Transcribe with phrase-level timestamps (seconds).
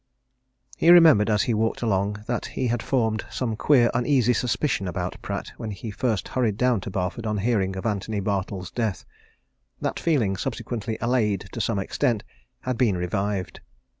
[0.77, 5.21] He remembered, as he walked along, that he had formed some queer, uneasy suspicion about
[5.21, 9.05] Pratt when he first hurried down to Barford on hearing of Antony Bartle's death:
[9.79, 12.23] that feeling, subsequently allayed to some extent,
[12.61, 13.59] had been revived.